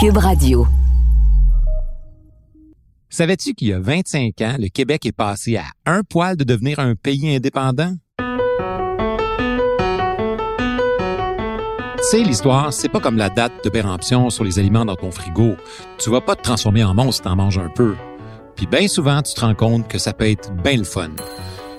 [0.00, 0.64] Cube Radio.
[3.10, 6.78] Savais-tu qu'il y a 25 ans, le Québec est passé à un poil de devenir
[6.78, 7.96] un pays indépendant?
[11.96, 15.10] Tu sais, l'histoire, c'est pas comme la date de péremption sur les aliments dans ton
[15.10, 15.56] frigo.
[15.98, 17.96] Tu vas pas te transformer en monstre si t'en manges un peu.
[18.54, 21.10] Puis bien souvent, tu te rends compte que ça peut être bien le fun.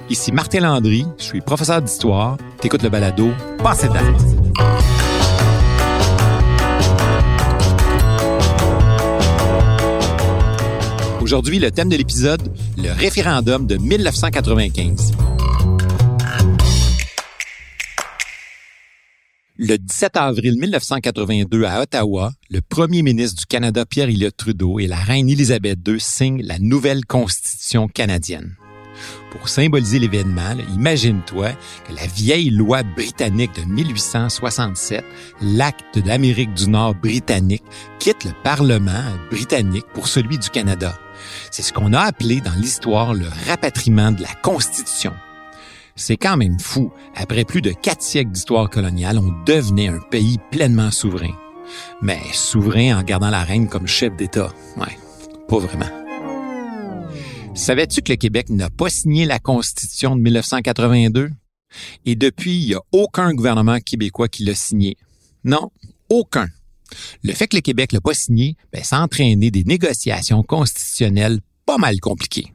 [0.09, 3.29] Ici Martin Landry, je suis professeur d'histoire, t'écoutes le balado,
[3.63, 5.09] passez date.
[11.29, 12.42] Aujourd'hui, le thème de l'épisode,
[12.75, 15.11] le référendum de 1995.
[19.55, 24.88] Le 17 avril 1982 à Ottawa, le premier ministre du Canada Pierre Elliott Trudeau et
[24.88, 28.55] la reine Élisabeth II signent la nouvelle constitution canadienne.
[29.32, 31.51] Pour symboliser l'événement, imagine-toi
[31.88, 35.05] que la vieille loi britannique de 1867,
[35.42, 37.64] l'acte de l'Amérique du Nord britannique,
[38.00, 40.97] quitte le Parlement britannique pour celui du Canada.
[41.52, 45.13] C'est ce qu'on a appelé dans l'histoire le rapatriement de la Constitution.
[45.95, 46.91] C'est quand même fou.
[47.16, 51.33] Après plus de quatre siècles d'histoire coloniale, on devenait un pays pleinement souverain.
[52.02, 54.50] Mais souverain en gardant la reine comme chef d'État.
[54.77, 54.97] Ouais,
[55.47, 56.08] pas vraiment.
[57.59, 61.29] Savais-tu que le Québec n'a pas signé la Constitution de 1982?
[62.05, 64.95] Et depuis, il n'y a aucun gouvernement québécois qui l'a signé.
[65.43, 65.69] Non,
[66.07, 66.47] aucun.
[67.21, 71.41] Le fait que le Québec l'a pas signé, ben, ça a entraîné des négociations constitutionnelles
[71.66, 72.53] pas mal compliquées.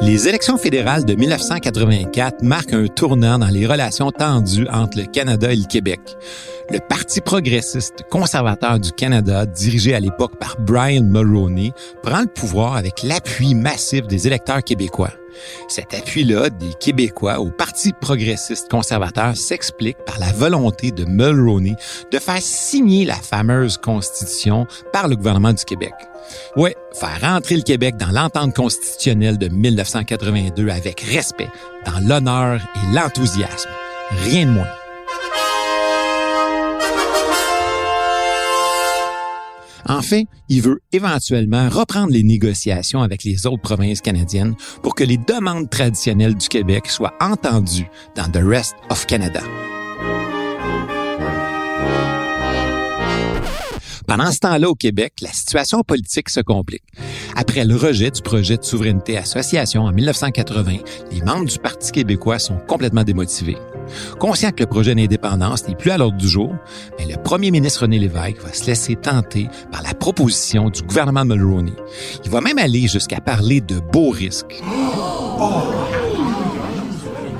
[0.00, 5.52] Les élections fédérales de 1984 marquent un tournant dans les relations tendues entre le Canada
[5.52, 6.00] et le Québec.
[6.70, 12.76] Le Parti progressiste conservateur du Canada, dirigé à l'époque par Brian Mulroney, prend le pouvoir
[12.76, 15.12] avec l'appui massif des électeurs québécois.
[15.68, 21.76] Cet appui-là des Québécois au Parti progressiste conservateur s'explique par la volonté de Mulroney
[22.10, 25.94] de faire signer la fameuse Constitution par le gouvernement du Québec.
[26.56, 31.48] Ouais, faire rentrer le Québec dans l'entente constitutionnelle de 1982 avec respect,
[31.86, 33.70] dans l'honneur et l'enthousiasme.
[34.24, 34.68] Rien de moins.
[39.88, 45.16] Enfin, il veut éventuellement reprendre les négociations avec les autres provinces canadiennes pour que les
[45.16, 49.40] demandes traditionnelles du Québec soient entendues dans The Rest of Canada.
[54.08, 56.82] Pendant ce temps-là, au Québec, la situation politique se complique.
[57.36, 60.76] Après le rejet du projet de souveraineté association en 1980,
[61.12, 63.58] les membres du Parti québécois sont complètement démotivés.
[64.18, 66.54] Conscient que le projet d'indépendance n'est plus à l'ordre du jour,
[66.98, 71.26] mais le premier ministre René Lévesque va se laisser tenter par la proposition du gouvernement
[71.26, 71.74] Mulroney.
[72.24, 74.62] Il va même aller jusqu'à parler de beaux risques.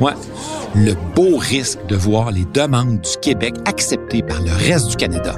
[0.00, 0.12] Ouais,
[0.74, 5.34] le beau risque de voir les demandes du Québec acceptées par le reste du Canada.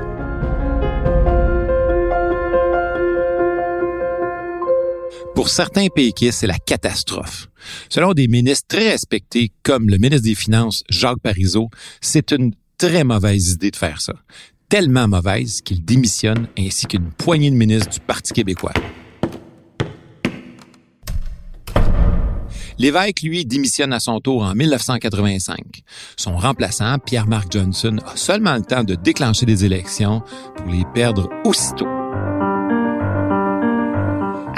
[5.41, 7.49] Pour certains pays, c'est la catastrophe.
[7.89, 11.71] Selon des ministres très respectés comme le ministre des Finances, Jacques Parizeau,
[12.03, 14.13] c'est une très mauvaise idée de faire ça.
[14.69, 18.75] Tellement mauvaise qu'il démissionne ainsi qu'une poignée de ministres du Parti québécois.
[22.77, 25.57] L'évêque, lui, démissionne à son tour en 1985.
[26.19, 30.21] Son remplaçant, Pierre-Marc Johnson, a seulement le temps de déclencher des élections
[30.57, 31.89] pour les perdre aussitôt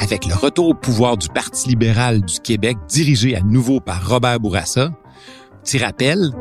[0.03, 4.41] avec le retour au pouvoir du Parti libéral du Québec dirigé à nouveau par Robert
[4.41, 4.91] Bourassa.
[5.65, 6.33] Tu rappelles?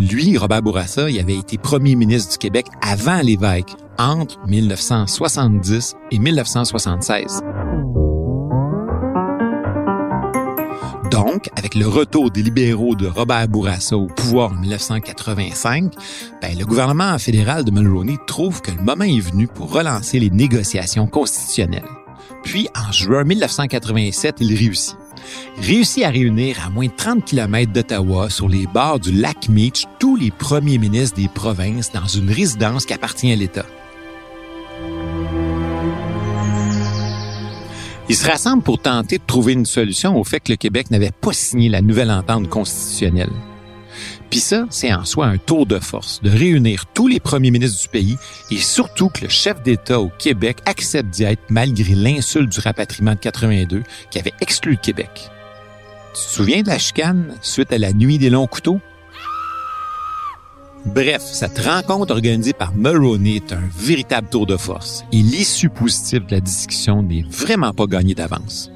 [0.00, 6.18] Lui, Robert Bourassa, il avait été premier ministre du Québec avant l'évêque, entre 1970 et
[6.18, 7.42] 1976.
[11.10, 15.92] Donc, avec le retour des libéraux de Robert Bourassa au pouvoir en 1985,
[16.40, 20.30] ben, le gouvernement fédéral de Mulroney trouve que le moment est venu pour relancer les
[20.30, 21.84] négociations constitutionnelles.
[22.48, 24.96] Puis, en juin 1987, il réussit.
[25.60, 29.84] réussit à réunir à moins de 30 km d'Ottawa, sur les bords du lac Meach,
[29.98, 33.66] tous les premiers ministres des provinces dans une résidence qui appartient à l'État.
[38.08, 41.10] Ils se rassemblent pour tenter de trouver une solution au fait que le Québec n'avait
[41.10, 43.28] pas signé la nouvelle entente constitutionnelle.
[44.30, 47.82] Puis ça, c'est en soi un tour de force de réunir tous les premiers ministres
[47.82, 48.16] du pays
[48.50, 53.12] et surtout que le chef d'État au Québec accepte d'y être malgré l'insulte du rapatriement
[53.12, 55.30] de 82 qui avait exclu le Québec.
[56.14, 58.80] Tu te souviens de la chicane suite à la nuit des longs couteaux?
[60.84, 66.26] Bref, cette rencontre organisée par Mulroney est un véritable tour de force et l'issue positive
[66.26, 68.70] de la discussion n'est vraiment pas gagnée d'avance.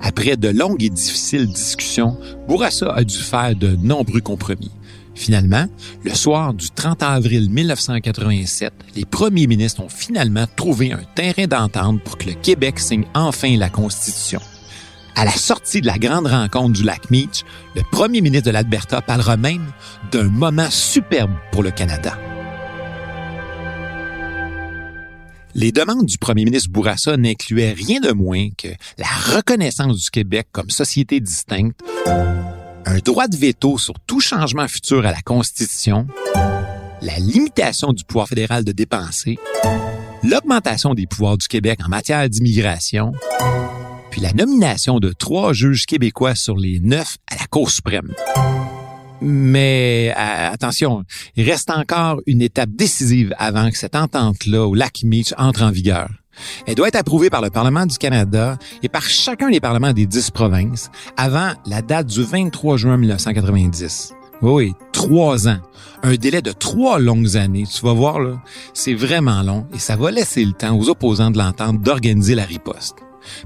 [0.00, 2.16] Après de longues et difficiles discussions,
[2.48, 4.70] Bourassa a dû faire de nombreux compromis.
[5.14, 5.66] Finalement,
[6.04, 12.02] le soir du 30 avril 1987, les premiers ministres ont finalement trouvé un terrain d'entente
[12.02, 14.40] pour que le Québec signe enfin la Constitution.
[15.14, 17.44] À la sortie de la grande rencontre du lac Meach,
[17.76, 19.70] le premier ministre de l'Alberta parlera même
[20.10, 22.16] d'un moment superbe pour le Canada.
[25.54, 30.48] Les demandes du premier ministre Bourassa n'incluaient rien de moins que la reconnaissance du Québec
[30.50, 31.78] comme société distincte,
[32.86, 36.06] un droit de veto sur tout changement futur à la Constitution,
[37.00, 39.38] la limitation du pouvoir fédéral de dépenser,
[40.22, 43.12] l'augmentation des pouvoirs du Québec en matière d'immigration,
[44.10, 48.12] puis la nomination de trois juges québécois sur les neuf à la Cour suprême.
[49.20, 51.04] Mais attention,
[51.36, 55.70] il reste encore une étape décisive avant que cette entente-là au lac Meach entre en
[55.70, 56.08] vigueur.
[56.66, 60.06] Elle doit être approuvée par le Parlement du Canada et par chacun des parlements des
[60.06, 64.14] dix provinces avant la date du 23 juin 1990.
[64.42, 65.58] Oui, trois ans.
[66.02, 67.64] Un délai de trois longues années.
[67.64, 68.18] Tu vas voir,
[68.74, 72.44] c'est vraiment long et ça va laisser le temps aux opposants de l'entente d'organiser la
[72.44, 72.96] riposte.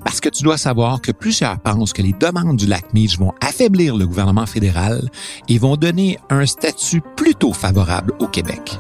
[0.05, 3.35] Parce que tu dois savoir que plusieurs pensent que les demandes du lac Meach vont
[3.43, 5.11] affaiblir le gouvernement fédéral
[5.49, 8.79] et vont donner un statut plutôt favorable au Québec.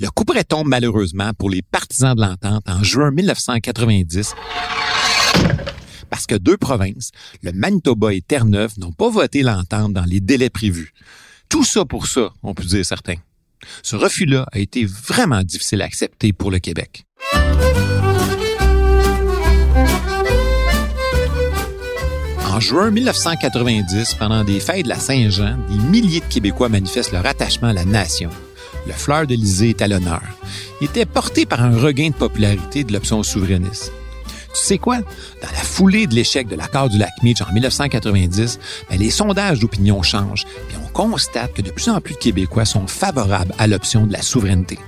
[0.00, 4.34] Le coup près tombe malheureusement pour les partisans de l'entente en juin 1990
[6.10, 7.10] parce que deux provinces,
[7.42, 10.92] le Manitoba et Terre-Neuve, n'ont pas voté l'entente dans les délais prévus.
[11.48, 13.16] Tout ça pour ça, on peut dire certains.
[13.82, 17.04] Ce refus-là a été vraiment difficile à accepter pour le Québec.
[22.46, 27.26] En juin 1990, pendant des fêtes de la Saint-Jean, des milliers de Québécois manifestent leur
[27.26, 28.30] attachement à la nation
[28.86, 30.22] le fleur d'Élysée est à l'honneur.
[30.80, 33.92] Il était porté par un regain de popularité de l'option souverainiste.
[34.54, 34.98] Tu sais quoi?
[34.98, 39.58] Dans la foulée de l'échec de l'accord du lac Meach en 1990, ben, les sondages
[39.58, 43.66] d'opinion changent et on constate que de plus en plus de Québécois sont favorables à
[43.66, 44.78] l'option de la souveraineté.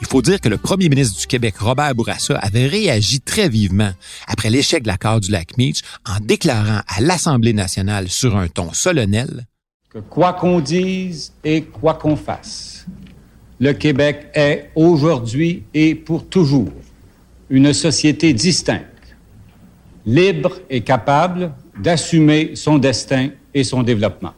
[0.00, 3.92] Il faut dire que le premier ministre du Québec, Robert Bourassa, avait réagi très vivement
[4.26, 8.72] après l'échec de l'accord du lac Meach en déclarant à l'Assemblée nationale sur un ton
[8.72, 9.46] solennel
[9.90, 12.86] que quoi qu'on dise et quoi qu'on fasse,
[13.60, 16.72] le Québec est aujourd'hui et pour toujours
[17.50, 18.84] une société distincte,
[20.06, 24.34] libre et capable d'assumer son destin et son développement.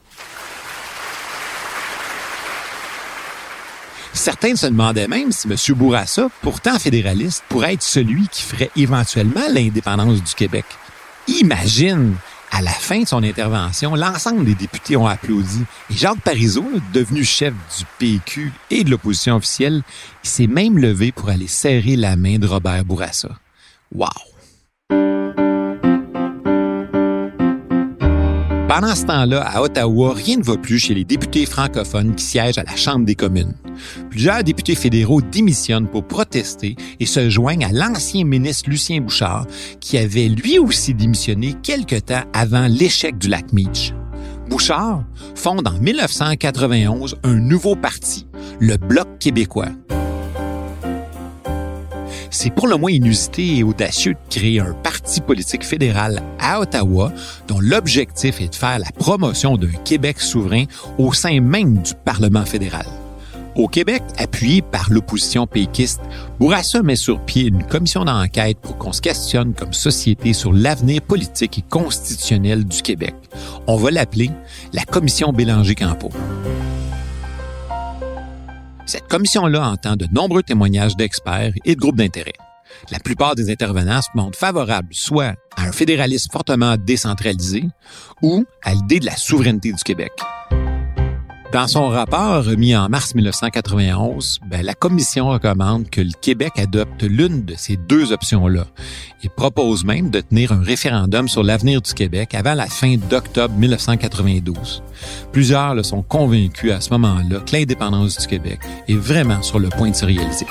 [4.13, 5.55] Certains se demandaient même si M.
[5.75, 10.65] Bourassa, pourtant fédéraliste, pourrait être celui qui ferait éventuellement l'indépendance du Québec.
[11.27, 12.15] Imagine
[12.51, 15.63] à la fin de son intervention, l'ensemble des députés ont applaudi.
[15.89, 19.81] Et Jacques Parizeau, devenu chef du PQ et de l'opposition officielle,
[20.21, 23.29] s'est même levé pour aller serrer la main de Robert Bourassa.
[23.95, 24.09] Wow!
[28.67, 32.57] Pendant ce temps-là, à Ottawa, rien ne va plus chez les députés francophones qui siègent
[32.57, 33.53] à la Chambre des communes.
[34.09, 39.45] Plusieurs députés fédéraux démissionnent pour protester et se joignent à l'ancien ministre Lucien Bouchard,
[39.79, 43.93] qui avait lui aussi démissionné quelque temps avant l'échec du lac Meach.
[44.49, 45.03] Bouchard
[45.35, 48.27] fonde en 1991 un nouveau parti,
[48.59, 49.69] le Bloc québécois,
[52.31, 57.11] c'est pour le moins inusité et audacieux de créer un parti politique fédéral à Ottawa
[57.47, 60.63] dont l'objectif est de faire la promotion d'un Québec souverain
[60.97, 62.85] au sein même du Parlement fédéral.
[63.55, 65.99] Au Québec, appuyé par l'opposition péquiste,
[66.39, 71.01] Bourassa met sur pied une commission d'enquête pour qu'on se questionne comme société sur l'avenir
[71.01, 73.13] politique et constitutionnel du Québec.
[73.67, 74.31] On va l'appeler
[74.71, 76.09] la commission Bélanger-Campo.
[78.85, 82.33] Cette commission-là entend de nombreux témoignages d'experts et de groupes d'intérêt.
[82.89, 87.65] La plupart des intervenants se montrent favorables soit à un fédéralisme fortement décentralisé
[88.21, 90.11] ou à l'idée de la souveraineté du Québec.
[91.51, 97.03] Dans son rapport remis en mars 1991, ben, la Commission recommande que le Québec adopte
[97.03, 98.67] l'une de ces deux options-là
[99.21, 103.53] et propose même de tenir un référendum sur l'avenir du Québec avant la fin d'octobre
[103.55, 104.81] 1992.
[105.33, 109.89] Plusieurs sont convaincus à ce moment-là que l'indépendance du Québec est vraiment sur le point
[109.89, 110.45] de se réaliser.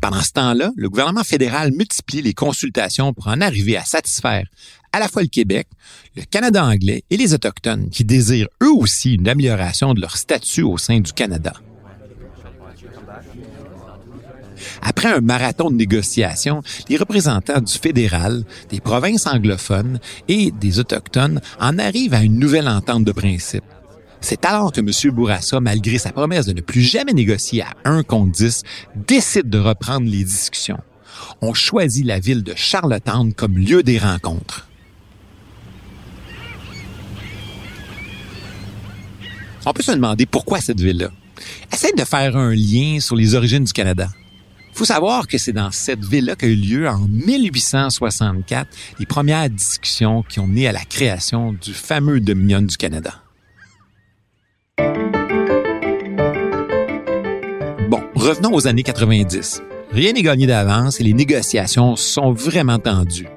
[0.00, 4.46] Pendant ce temps-là, le gouvernement fédéral multiplie les consultations pour en arriver à satisfaire
[4.92, 5.68] à la fois le Québec,
[6.16, 10.62] le Canada anglais et les Autochtones qui désirent eux aussi une amélioration de leur statut
[10.62, 11.52] au sein du Canada.
[14.82, 21.40] Après un marathon de négociations, les représentants du fédéral, des provinces anglophones et des autochtones
[21.58, 23.64] en arrivent à une nouvelle entente de principe.
[24.20, 25.14] C'est alors que M.
[25.14, 28.62] Bourassa, malgré sa promesse de ne plus jamais négocier à 1 contre 10,
[28.94, 30.80] décide de reprendre les discussions.
[31.40, 34.68] On choisit la ville de Charlottetown comme lieu des rencontres.
[39.66, 41.10] On peut se demander pourquoi cette ville-là?
[41.72, 44.08] Essaye de faire un lien sur les origines du Canada.
[44.72, 50.22] Faut savoir que c'est dans cette ville-là qu'a eu lieu en 1864 les premières discussions
[50.22, 53.22] qui ont mené à la création du fameux Dominion du Canada.
[58.20, 59.62] Revenons aux années 90.
[59.92, 63.28] Rien n'est gagné d'avance et les négociations sont vraiment tendues.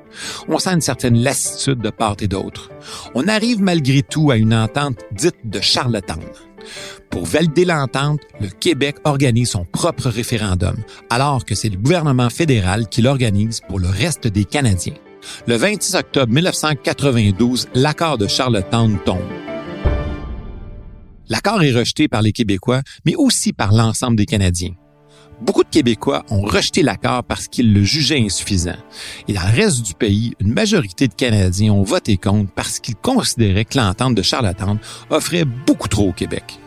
[0.47, 2.69] On sent une certaine lassitude de part et d'autre.
[3.15, 6.23] On arrive malgré tout à une entente dite de Charlottetown.
[7.09, 10.75] Pour valider l'entente, le Québec organise son propre référendum,
[11.09, 14.93] alors que c'est le gouvernement fédéral qui l'organise pour le reste des Canadiens.
[15.47, 19.52] Le 26 octobre 1992, l'accord de Charlottetown tombe.
[21.33, 24.75] L'accord est rejeté par les Québécois, mais aussi par l'ensemble des Canadiens.
[25.41, 28.75] Beaucoup de Québécois ont rejeté l'accord parce qu'ils le jugeaient insuffisant.
[29.27, 32.93] Et dans le reste du pays, une majorité de Canadiens ont voté contre parce qu'ils
[32.93, 34.77] considéraient que l'entente de Charlottetown
[35.09, 36.59] offrait beaucoup trop au Québec.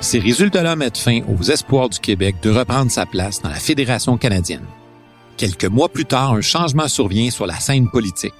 [0.00, 4.16] Ces résultats-là mettent fin aux espoirs du Québec de reprendre sa place dans la Fédération
[4.16, 4.64] canadienne.
[5.38, 8.34] Quelques mois plus tard, un changement survient sur la scène politique.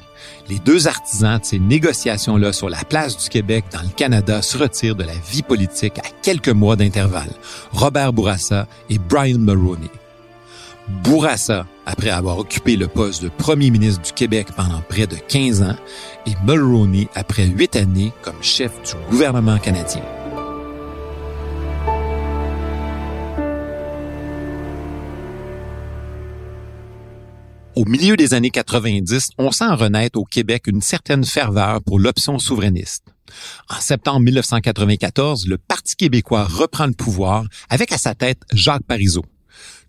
[0.49, 4.59] Les deux artisans de ces négociations-là sur la place du Québec dans le Canada se
[4.59, 7.31] retirent de la vie politique à quelques mois d'intervalle.
[7.71, 9.91] Robert Bourassa et Brian Mulroney.
[11.05, 15.63] Bourassa, après avoir occupé le poste de premier ministre du Québec pendant près de 15
[15.63, 15.77] ans,
[16.27, 20.03] et Mulroney après huit années comme chef du gouvernement canadien.
[27.79, 32.41] Au milieu des années 90, on sent renaître au Québec une certaine ferveur pour l'option
[32.41, 33.05] souverainiste.
[33.69, 39.25] En septembre 1994, le Parti québécois reprend le pouvoir avec à sa tête Jacques Parizeau.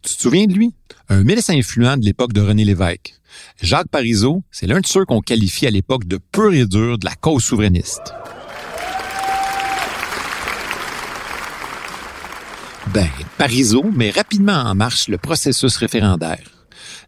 [0.04, 0.76] Tu te souviens de lui?
[1.08, 3.16] Un médecin influent de l'époque de René Lévesque.
[3.60, 7.06] Jacques Parizeau, c'est l'un de ceux qu'on qualifie à l'époque de pur et dur de
[7.06, 8.14] la cause souverainiste.
[12.94, 16.59] Ben, Parizeau met rapidement en marche le processus référendaire.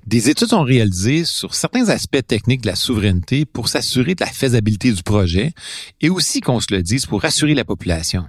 [0.07, 4.31] Des études sont réalisées sur certains aspects techniques de la souveraineté pour s'assurer de la
[4.31, 5.53] faisabilité du projet
[6.01, 8.25] et aussi, qu'on se le dise, pour rassurer la population.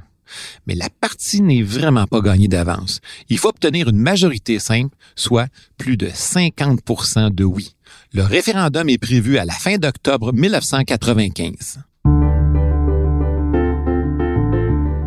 [0.67, 3.01] Mais la partie n'est vraiment pas gagnée d'avance.
[3.29, 5.49] Il faut obtenir une majorité simple, soit
[5.79, 7.75] plus de 50% de oui.
[8.13, 11.81] Le référendum est prévu à la fin d'octobre 1995.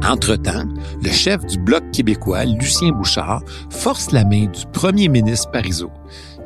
[0.07, 0.67] Entre-temps,
[1.01, 3.41] le chef du Bloc québécois, Lucien Bouchard,
[3.71, 5.89] force la main du premier ministre Parizeau.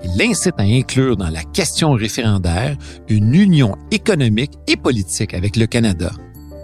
[0.04, 2.78] L'incite à inclure dans la question référendaire
[3.10, 6.12] une union économique et politique avec le Canada.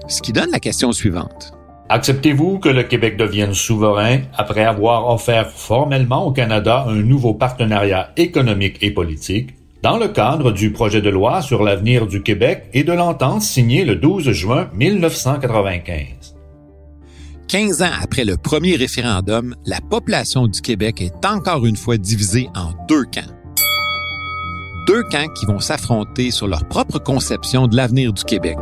[0.08, 1.52] Ce qui donne la question suivante.
[1.90, 8.12] Acceptez-vous que le Québec devienne souverain après avoir offert formellement au Canada un nouveau partenariat
[8.18, 9.50] économique et politique?
[9.84, 13.86] Dans le cadre du projet de loi sur l'avenir du Québec et de l'entente signée
[13.86, 16.15] le 12 juin 1995?
[17.48, 22.50] 15 ans après le premier référendum, la population du Québec est encore une fois divisée
[22.56, 23.32] en deux camps.
[24.88, 28.58] Deux camps qui vont s'affronter sur leur propre conception de l'avenir du Québec.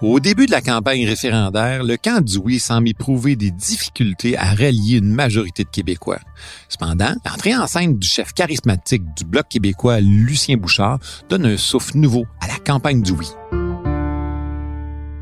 [0.00, 4.54] Au début de la campagne référendaire, le camp du oui semble éprouver des difficultés à
[4.54, 6.20] rallier une majorité de Québécois.
[6.68, 11.96] Cependant, l'entrée en scène du chef charismatique du Bloc québécois, Lucien Bouchard, donne un souffle
[11.96, 13.26] nouveau à la campagne du oui.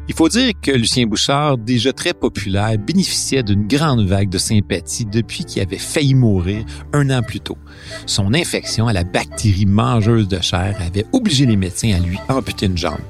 [0.06, 5.06] Il faut dire que Lucien Bouchard, déjà très populaire, bénéficiait d'une grande vague de sympathie
[5.06, 7.56] depuis qu'il avait failli mourir un an plus tôt.
[8.04, 12.66] Son infection à la bactérie mangeuse de chair avait obligé les médecins à lui amputer
[12.66, 13.00] une jambe.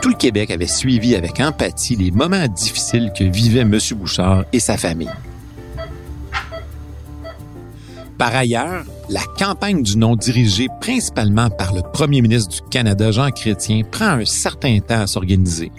[0.00, 3.76] Tout le Québec avait suivi avec empathie les moments difficiles que vivait M.
[3.96, 5.10] Bouchard et sa famille.
[8.16, 13.30] Par ailleurs, la campagne du nom dirigée principalement par le premier ministre du Canada, Jean
[13.30, 15.72] Chrétien, prend un certain temps à s'organiser.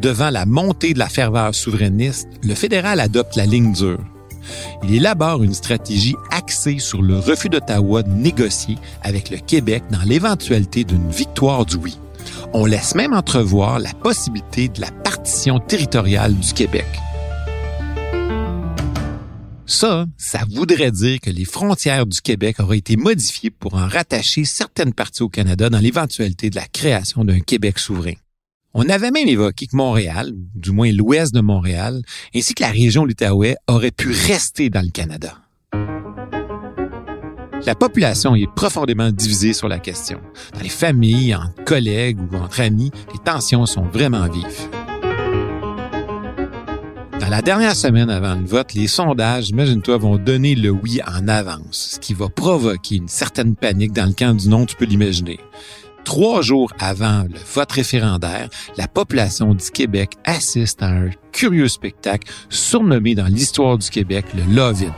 [0.00, 4.00] Devant la montée de la ferveur souverainiste, le fédéral adopte la ligne dure.
[4.82, 10.02] Il élabore une stratégie axée sur le refus d'Ottawa de négocier avec le Québec dans
[10.02, 11.98] l'éventualité d'une victoire du oui.
[12.52, 16.86] On laisse même entrevoir la possibilité de la partition territoriale du Québec.
[19.66, 24.44] Ça, ça voudrait dire que les frontières du Québec auraient été modifiées pour en rattacher
[24.44, 28.14] certaines parties au Canada dans l'éventualité de la création d'un Québec souverain.
[28.74, 32.02] On avait même évoqué que Montréal, du moins l'ouest de Montréal,
[32.34, 35.38] ainsi que la région de l'Outaouais auraient pu rester dans le Canada.
[37.64, 40.20] La population est profondément divisée sur la question.
[40.54, 44.81] Dans les familles, entre collègues ou entre amis, les tensions sont vraiment vives.
[47.32, 51.92] La dernière semaine avant le vote, les sondages, imagine-toi, vont donner le oui en avance,
[51.94, 55.40] ce qui va provoquer une certaine panique dans le camp du non, tu peux l'imaginer.
[56.04, 62.30] trois jours avant le vote référendaire, la population du Québec assiste à un curieux spectacle
[62.50, 64.92] surnommé dans l'histoire du Québec le Love-In.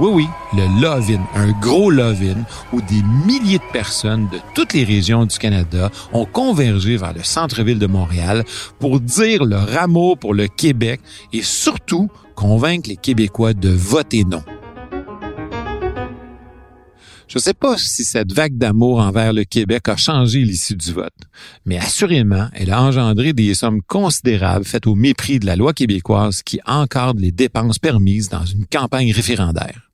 [0.00, 4.84] Oui, oui, le Love-In, un gros Love-In où des milliers de personnes de toutes les
[4.84, 8.44] régions du Canada ont convergé vers le centre-ville de Montréal
[8.78, 11.00] pour dire leur amour pour le Québec
[11.32, 14.44] et surtout convaincre les Québécois de voter non.
[17.28, 20.92] Je ne sais pas si cette vague d'amour envers le Québec a changé l'issue du
[20.92, 21.12] vote,
[21.66, 26.42] mais assurément, elle a engendré des sommes considérables faites au mépris de la loi québécoise
[26.42, 29.87] qui encadre les dépenses permises dans une campagne référendaire.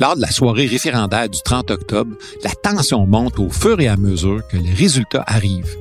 [0.00, 3.96] Lors de la soirée référendaire du 30 octobre, la tension monte au fur et à
[3.96, 5.76] mesure que les résultats arrivent.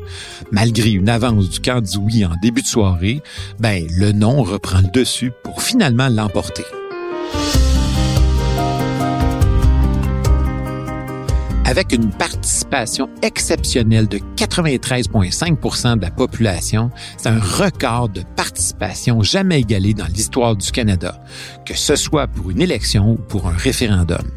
[0.52, 3.22] Malgré une avance du candidat oui en début de soirée,
[3.60, 6.66] ben, le non reprend le dessus pour finalement l'emporter.
[11.66, 19.62] Avec une participation exceptionnelle de 93,5% de la population, c'est un record de participation jamais
[19.62, 21.24] égalé dans l'histoire du Canada,
[21.66, 24.30] que ce soit pour une élection ou pour un référendum.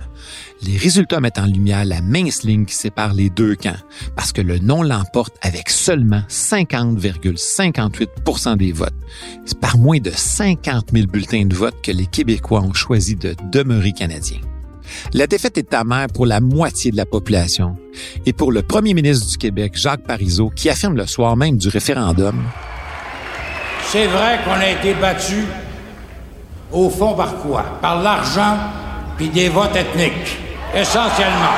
[0.62, 3.76] Les résultats mettent en lumière la mince ligne qui sépare les deux camps,
[4.14, 8.95] parce que le non l'emporte avec seulement 50,58% des votes.
[9.45, 13.37] C'est par moins de 50 000 bulletins de vote que les Québécois ont choisi de
[13.52, 14.40] demeurer canadiens.
[15.12, 17.76] La défaite est amère pour la moitié de la population.
[18.25, 21.69] Et pour le premier ministre du Québec, Jacques Parizeau, qui affirme le soir même du
[21.69, 22.43] référendum
[23.88, 25.45] C'est vrai qu'on a été battu
[26.73, 27.62] au fond par quoi?
[27.81, 28.57] Par l'argent
[29.16, 30.38] puis des votes ethniques,
[30.75, 31.57] essentiellement.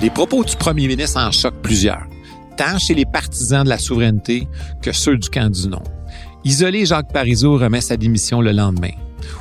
[0.00, 2.06] Les propos du premier ministre en choquent plusieurs,
[2.56, 4.48] tant chez les partisans de la souveraineté
[4.80, 5.82] que ceux du camp du non.
[6.44, 8.92] Isolé, Jacques Parizeau remet sa démission le lendemain.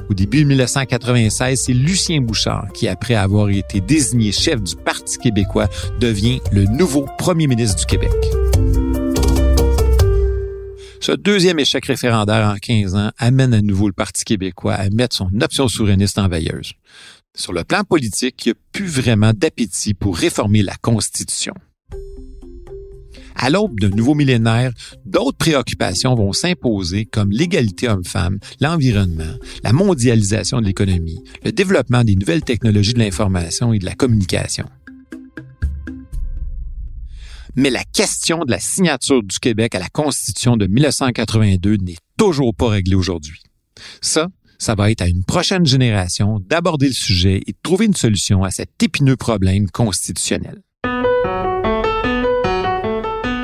[0.09, 5.17] Au début de 1996, c'est Lucien Bouchard qui, après avoir été désigné chef du Parti
[5.17, 5.67] québécois,
[5.99, 8.11] devient le nouveau premier ministre du Québec.
[10.99, 15.15] Ce deuxième échec référendaire en 15 ans amène à nouveau le Parti québécois à mettre
[15.15, 16.73] son option souverainiste en veilleuse.
[17.35, 21.53] Sur le plan politique, il n'y a plus vraiment d'appétit pour réformer la Constitution.
[23.39, 24.71] À l'aube d'un nouveau millénaire,
[25.05, 32.15] d'autres préoccupations vont s'imposer comme l'égalité homme-femme, l'environnement, la mondialisation de l'économie, le développement des
[32.15, 34.65] nouvelles technologies de l'information et de la communication.
[37.55, 42.55] Mais la question de la signature du Québec à la Constitution de 1982 n'est toujours
[42.55, 43.41] pas réglée aujourd'hui.
[44.01, 47.93] Ça, ça va être à une prochaine génération d'aborder le sujet et de trouver une
[47.93, 50.63] solution à cet épineux problème constitutionnel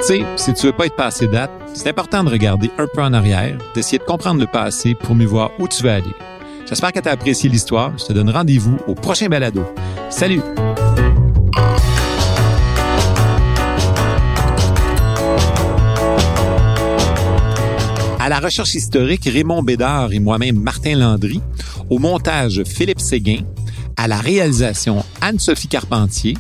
[0.04, 3.58] si tu veux pas être passé date, c'est important de regarder un peu en arrière,
[3.74, 6.14] d'essayer de comprendre le passé pour mieux voir où tu vas aller.
[6.68, 7.98] J'espère que tu as apprécié l'histoire.
[7.98, 9.66] Je te donne rendez-vous au prochain balado.
[10.10, 10.42] Salut!
[18.20, 21.42] À la recherche historique, Raymond Bédard et moi-même Martin Landry.
[21.90, 23.42] Au montage, Philippe Séguin.
[23.96, 26.36] À la réalisation, Anne-Sophie Carpentier.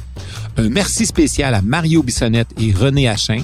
[0.57, 3.41] Un merci spécial à Mario Bissonnette et René Achin.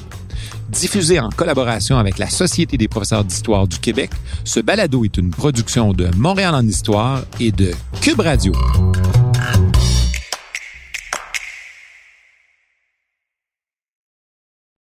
[0.69, 4.12] Diffusé en collaboration avec la Société des professeurs d'histoire du Québec,
[4.43, 8.54] ce balado est une production de Montréal en histoire et de Cube Radio.